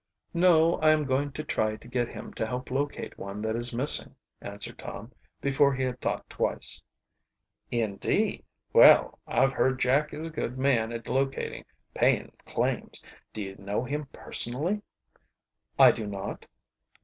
"No, 0.33 0.77
I 0.81 0.89
am 0.89 1.03
going 1.05 1.31
to 1.33 1.43
try 1.43 1.75
to 1.75 1.87
get 1.87 2.07
him 2.07 2.33
to 2.33 2.47
help 2.47 2.71
locate 2.71 3.19
one 3.19 3.43
that 3.43 3.55
is 3.55 3.71
missing," 3.71 4.15
answered 4.41 4.79
Tom, 4.79 5.11
before 5.41 5.75
he 5.75 5.83
had 5.83 6.01
thought 6.01 6.27
twice. 6.27 6.81
"Indeed! 7.69 8.43
Well, 8.73 9.19
I've 9.27 9.53
heard 9.53 9.79
Jack 9.79 10.11
is 10.11 10.25
a 10.25 10.31
good 10.31 10.57
man 10.57 10.91
at 10.91 11.07
locating 11.07 11.65
paying 11.93 12.31
claims. 12.47 13.03
Do 13.31 13.43
you 13.43 13.55
know 13.57 13.83
him 13.85 14.07
personally?" 14.11 14.81
"I 15.77 15.91
do 15.91 16.07
not." 16.07 16.47